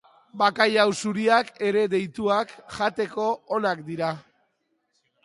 Bakailao 0.41 0.93
zuriak 1.01 1.51
ere 1.67 1.83
deituak, 1.91 2.55
jateko 2.79 3.29
onak 3.59 3.85
dira. 3.91 4.11